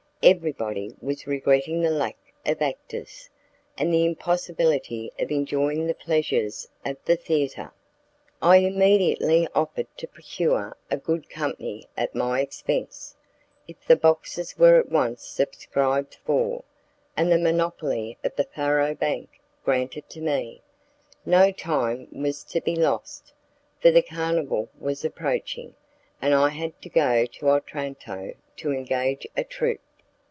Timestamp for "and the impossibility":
3.75-5.11